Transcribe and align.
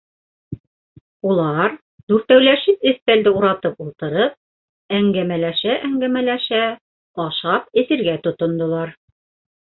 Улар, 1.31 1.73
дүртәүләшеп 2.11 2.87
өҫтәлде 2.91 3.33
уратып 3.41 3.83
ултырып, 3.85 4.33
әңгәмәләшә-әңгәмәләшә, 4.99 6.63
ашап-эсергә 7.25 8.17
тотондолар. 8.29 8.95